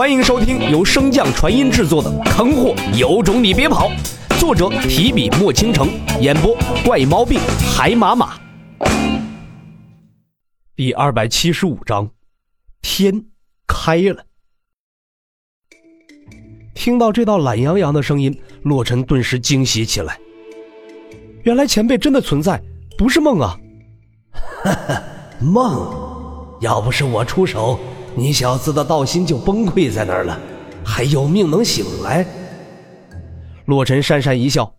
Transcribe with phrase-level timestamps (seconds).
[0.00, 3.90] 欢迎收听由升降传音制作的《坑货有种你别跑》，
[4.40, 5.90] 作者提笔墨倾城，
[6.22, 7.38] 演播怪毛病
[7.70, 8.40] 海马马。
[10.74, 12.08] 第二百七十五章，
[12.80, 13.26] 天
[13.66, 14.24] 开了。
[16.72, 20.18] 听到这道懒洋洋的声音，洛尘顿时惊喜起来。
[21.42, 22.58] 原来前辈真的存在，
[22.96, 23.54] 不是梦啊！
[24.64, 25.02] 哈哈，
[25.40, 26.08] 梦。
[26.62, 27.78] 要不是我出手，
[28.20, 30.38] 你小子的道心就崩溃在那儿了，
[30.84, 32.26] 还有命能醒来？
[33.64, 34.70] 洛尘讪讪一笑，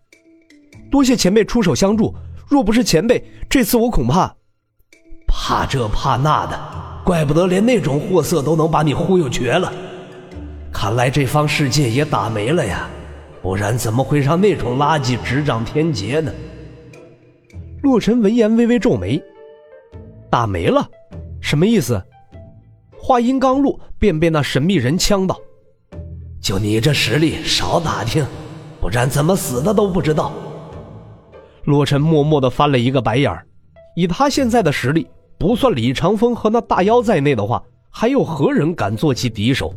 [0.92, 2.14] 多谢前辈出手相助。
[2.48, 4.32] 若不是前辈，这次我恐怕……
[5.26, 6.60] 怕这怕那的，
[7.04, 9.74] 怪不得连那种货色都能把你忽悠瘸了。
[10.72, 12.88] 看来这方世界也打没了呀，
[13.42, 16.32] 不然怎么会让那种垃圾执掌天劫呢？
[17.82, 19.20] 洛尘闻言微微皱眉，
[20.30, 20.88] 打没了。
[21.42, 22.00] 什么意思？
[23.04, 25.36] 话音刚落，便被那神秘人呛到
[26.40, 28.24] ：“就你这实力，少打听，
[28.80, 30.32] 不然怎么死的都不知道。”
[31.66, 33.44] 洛尘默默的翻了一个白眼儿。
[33.96, 35.08] 以他现在的实力，
[35.40, 39.74] 不算李长风和那大妖在内的话，还有何人敢做其敌手？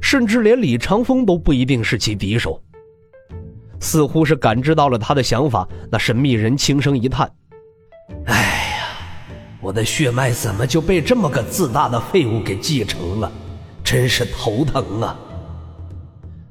[0.00, 2.62] 甚至连李长风都不一定是其敌手。
[3.80, 7.28] 似乎是感知到了他的想法，那神秘人轻声一叹
[8.26, 8.37] ：“唉。”
[9.68, 13.30] 我的血脉怎么就被这么个自大的废物给继承了？
[13.84, 15.14] 真是头疼啊！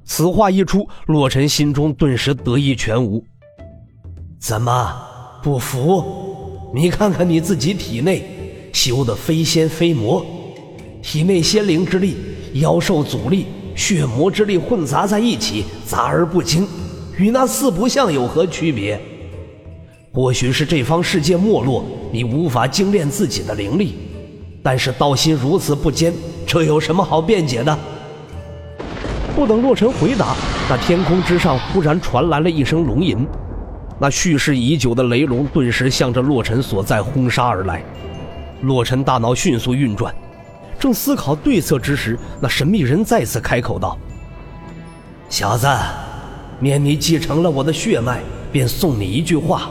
[0.05, 3.25] 此话一出，洛尘心中顿时得意全无。
[4.39, 4.95] 怎么
[5.41, 6.69] 不服？
[6.75, 10.23] 你看看你自己体内修的非仙非魔，
[11.01, 12.17] 体内仙灵之力、
[12.53, 16.67] 妖兽阻力、血魔之力混杂在一起，杂而不精，
[17.17, 19.01] 与那四不像有何区别？
[20.17, 23.99] 或许是这方世界没落，你无法精炼自己的灵力，
[24.63, 26.11] 但是道心如此不坚，
[26.43, 27.77] 这有什么好辩解的？
[29.35, 30.35] 不等洛尘回答，
[30.67, 33.27] 那天空之上忽然传来了一声龙吟，
[33.99, 37.83] 那蓄势已久的雷龙顿时向着洛尘所在轰杀而来。
[38.63, 40.11] 洛尘大脑迅速运转，
[40.79, 43.95] 正思考对策之时，那神秘人再次开口道
[45.29, 45.67] ：“小子，
[46.59, 48.21] 念你继承了我的血脉，
[48.51, 49.69] 便送你一句话。”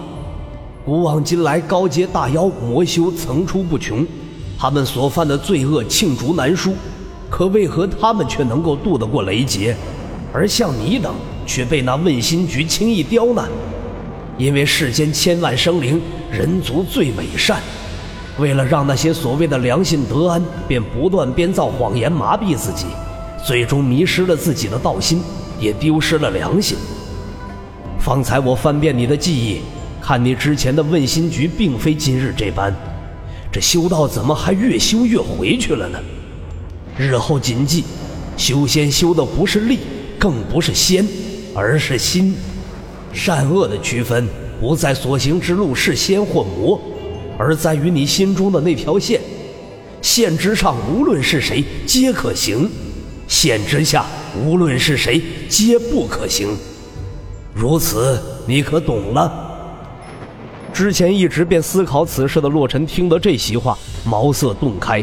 [0.87, 4.07] 古往今来，高阶大妖魔修层出不穷，
[4.57, 6.73] 他们所犯的罪恶罄竹难书。
[7.29, 9.77] 可为何他们却能够渡得过雷劫，
[10.33, 11.13] 而像你等
[11.45, 13.49] 却被那问心局轻易刁难？
[14.39, 17.61] 因为世间千万生灵，人族最伪善，
[18.39, 22.87] 为了让那些所谓的良心得安，便不断编造谎言麻痹自己，
[23.45, 25.21] 最终迷失了自己的道心，
[25.59, 26.79] 也丢失了良心。
[27.99, 29.63] 方才我翻遍你的记忆。
[30.07, 32.73] 看你之前的问心局，并非今日这般，
[33.51, 35.99] 这修道怎么还越修越回去了呢？
[36.97, 37.83] 日后谨记，
[38.37, 39.81] 修仙修的不是力，
[40.17, 41.05] 更不是仙，
[41.53, 42.37] 而是心。
[43.13, 44.29] 善恶的区分
[44.61, 46.81] 不在所行之路是仙或魔，
[47.37, 49.21] 而在于你心中的那条线。
[50.03, 52.71] 线之上无论是谁皆可行，
[53.27, 54.07] 线之下
[54.41, 56.57] 无论是谁皆不可行。
[57.53, 58.17] 如此，
[58.47, 59.43] 你可懂了？
[60.77, 65.03] 之前一直便思考此事的洛尘听得这席话，茅塞顿开。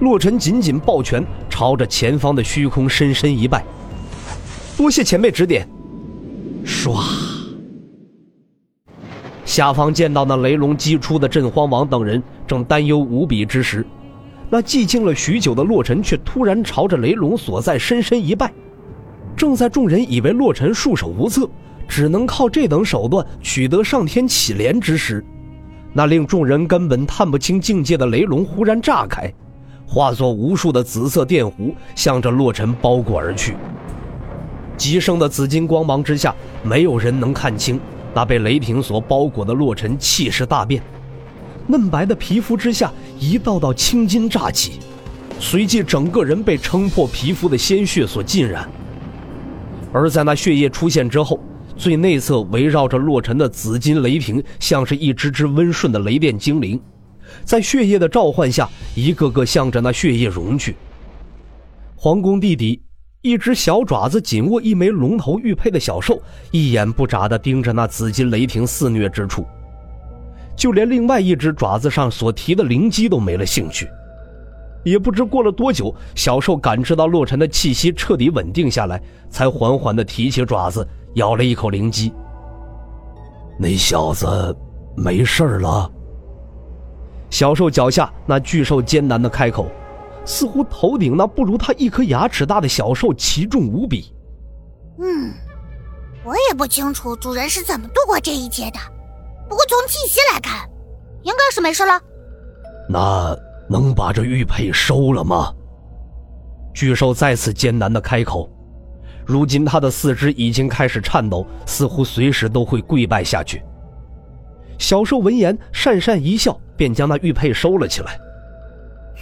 [0.00, 3.62] 洛尘紧紧抱拳，朝着前方的虚空深深一拜
[4.74, 5.68] ：“多谢前辈指点。”
[6.64, 6.98] 唰，
[9.44, 13.86] 下方见到那雷龙击出的镇荒王等人正担忧无比之时，
[14.48, 18.50] 那寂静了许久的洛尘却突然朝着雷龙所在深深一拜。
[19.44, 21.46] 正在众人以为洛尘束手无策。
[21.86, 25.22] 只能靠这等手段取得上天启怜之时，
[25.92, 29.30] 那令众人根本探不清境界的雷龙忽然炸开，
[29.86, 33.54] 化作无数的紫色电弧，向着洛尘包裹而去。
[34.78, 37.78] 极盛的紫金光芒之下，没有人能看清
[38.14, 40.82] 那被雷霆所包裹的洛尘气势大变。
[41.66, 42.90] 嫩白的皮肤之下，
[43.20, 44.80] 一道道青筋乍起，
[45.38, 48.66] 随即整个人被撑破皮肤的鲜血所浸染。
[49.94, 51.38] 而在那血液出现之后，
[51.76, 56.80] 最内侧围绕着洛尘的紫金雷霆，像是一只只温顺的雷电精灵，
[57.44, 60.74] 在血液的召唤下，一个个向着那血液融去。
[61.94, 62.82] 皇宫地底，
[63.22, 66.20] 一只小爪子紧握一枚龙头玉佩的小兽，
[66.50, 69.46] 一眼不眨地盯着那紫金雷霆肆虐之处，
[70.56, 73.88] 就连另外一只爪子上所提的灵机都没了兴趣。
[74.84, 80.86] 也不知过了多久，小兽感知到洛尘的气息彻底稳定下来，才缓缓地提起爪子。
[81.14, 82.12] 咬了一口灵鸡，
[83.56, 84.56] 那小子
[84.96, 85.88] 没事了。
[87.30, 89.68] 小兽脚下那巨兽艰难的开口，
[90.24, 94.12] 似乎头顶那不如他一颗牙齿大的小兽奇重无比。
[94.98, 95.32] 嗯，
[96.24, 98.80] 我也不清楚主人是怎么度过这一劫的，
[99.48, 100.68] 不过从气息来看，
[101.22, 101.92] 应该是没事了。
[102.88, 103.36] 那
[103.68, 105.52] 能把这玉佩收了吗？
[106.74, 108.50] 巨兽再次艰难的开口。
[109.24, 113.62] 如今他的四肢已经开始颤抖，似乎随时都会跪拜下去。
[114.76, 118.18] 小兽闻言讪讪一笑，便将那玉佩收了起来。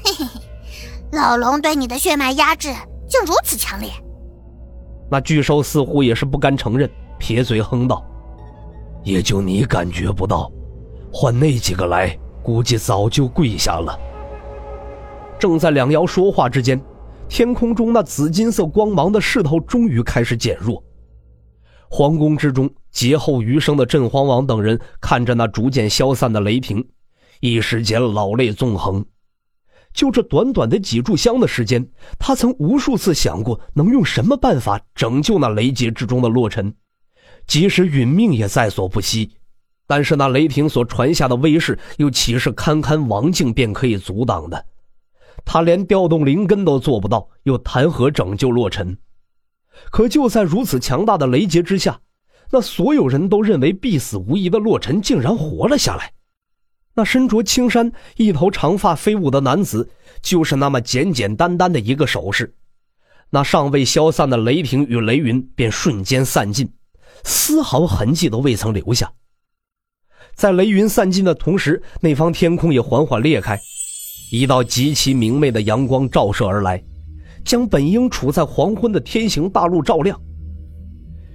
[0.02, 0.40] 嘿嘿嘿，
[1.12, 2.68] 老龙对你的血脉压制
[3.06, 3.90] 竟如此强烈。
[5.10, 8.02] 那巨兽似乎也是不甘承认，撇嘴哼道
[9.04, 10.50] ：“也就你感觉不到，
[11.12, 13.96] 换那几个来，估计早就跪下了。”
[15.42, 16.80] 正在两妖说话之间，
[17.28, 20.80] 天空中那紫金色光芒的势头终于开始减弱。
[21.90, 26.86] 皇宫之中，劫后余生的镇荒王等人看着那逐渐消散的雷霆，
[27.40, 29.04] 一时间老泪纵横。
[29.92, 31.84] 就这短短的几炷香的时间，
[32.20, 36.72] 他曾无数次想过能用什么办法拯救那雷劫之中的洛尘，
[37.48, 39.32] 即使殒命也在所不惜。
[39.88, 44.66] 但是那雷霆所传下的威势，又岂是堪堪王境便可以阻挡的？
[45.44, 48.96] 他连调动灵根都做不到，又谈何拯救洛尘？
[49.90, 52.00] 可就在如此强大的雷劫之下，
[52.50, 56.12] 那所有人都认为必死无疑的洛尘竟然活了下来。
[56.94, 59.88] 那身着青衫、一头长发飞舞的男子，
[60.20, 62.54] 就是那么简简单单的一个手势，
[63.30, 66.70] 那尚未消散的雷霆与雷云便瞬间散尽，
[67.24, 69.10] 丝毫痕迹都未曾留下。
[70.34, 73.58] 在雷云散尽的同时，那方天空也缓缓裂开，
[74.32, 76.82] 一道极其明媚的阳光照射而来，
[77.44, 80.18] 将本应处在黄昏的天行大陆照亮。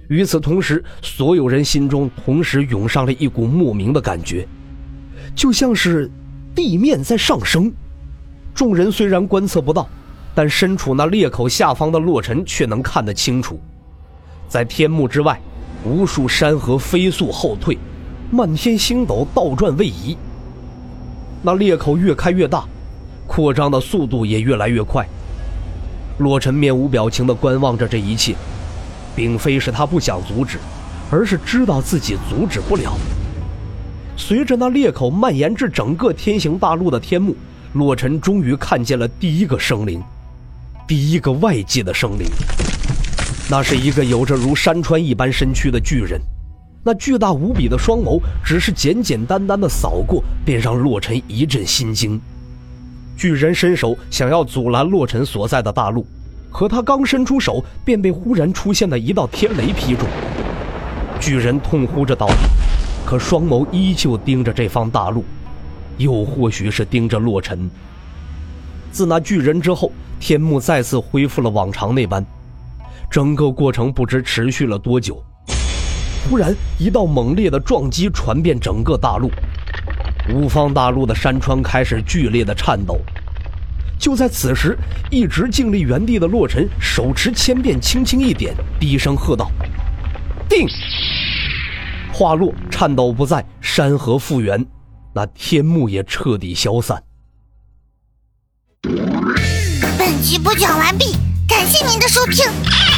[0.08, 4.44] 与此同时，所有人心中同时涌上了一股莫名的感觉。
[5.32, 6.10] 就像是
[6.56, 7.72] 地面在上升，
[8.52, 9.88] 众人虽然观测不到，
[10.34, 13.60] 但身处那裂口下方的洛尘却能看得清楚。
[14.48, 15.40] 在天幕之外，
[15.84, 17.78] 无数山河飞速后退，
[18.32, 20.16] 漫天星斗倒转位移。
[21.42, 22.66] 那裂口越开越大，
[23.38, 25.06] 扩张的速度也越来越快。
[26.18, 28.34] 洛尘面无表情地观望着这一切，
[29.14, 30.58] 并非是他不想阻止，
[31.08, 32.98] 而是知道自己阻止不了。
[34.16, 37.36] 随着那裂口蔓延至整个天行大陆的天幕，
[37.74, 40.02] 洛尘终于看见了第一个生灵，
[40.88, 42.26] 第一个外界的生灵。
[43.48, 46.20] 那是一个有着如山川一般身躯的巨人，
[46.82, 52.20] 那巨大无比的双眸，只是简简单单的扫过，便让洛尘一阵心惊。
[53.18, 56.06] 巨人伸手想要阻拦洛尘所在的大陆，
[56.52, 60.08] 可他刚伸出手，便被忽然出现的一道天雷劈中。
[61.18, 62.34] 巨人痛呼着倒地。
[63.04, 65.24] 可双眸依旧盯着这方大陆，
[65.96, 67.68] 又或许是盯着洛尘。
[68.92, 69.90] 自那巨人之后，
[70.20, 72.24] 天幕再次恢复了往常那般。
[73.10, 75.20] 整个过程不知持续了多久。
[76.30, 79.28] 忽然，一道猛烈的撞击传遍整个大陆，
[80.34, 83.00] 五方大陆的山川开始剧烈的颤抖。
[83.98, 84.78] 就在此时，
[85.10, 89.50] 一直静立原地的洛尘手持千变，轻轻一点，低声喝道
[90.48, 90.68] ：“定！”
[92.12, 94.64] 话落，颤抖不在，山河复原，
[95.12, 97.02] 那天幕也彻底消散。
[99.98, 101.16] 本集播讲完毕，
[101.48, 102.97] 感谢您的收听。